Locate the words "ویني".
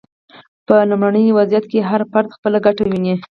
2.89-3.15